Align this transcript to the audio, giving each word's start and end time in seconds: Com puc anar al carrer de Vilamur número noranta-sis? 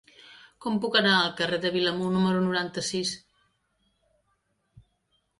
Com 0.65 0.77
puc 0.85 0.95
anar 0.99 1.17
al 1.17 1.33
carrer 1.41 1.59
de 1.65 1.71
Vilamur 1.75 2.07
número 2.15 2.39
noranta-sis? 2.45 3.11